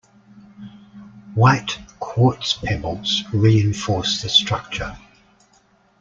White 1.35 1.77
quartz 1.99 2.53
pebbles 2.53 3.23
reinforce 3.33 4.23
the 4.23 4.29
structure. 4.29 4.97